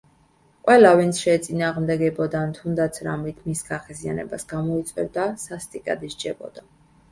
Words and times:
ყველა, 0.69 0.93
ვინც 0.99 1.19
შეეწინააღმდეგებოდა 1.25 2.41
ან 2.47 2.55
თუნდაც 2.61 2.97
რამით 3.09 3.45
მის 3.51 3.63
გაღიზიანებას 3.69 4.49
გამოიწვევდა, 4.57 5.29
სასტიკად 5.47 6.11
ისჯებოდა. 6.13 6.69